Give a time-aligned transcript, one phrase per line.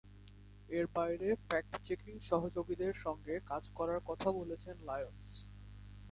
[0.69, 5.29] এর বাইরে fact checking সহযোগীদের সঙ্গে কাজ করার কথা বলেছেন লায়ন্স।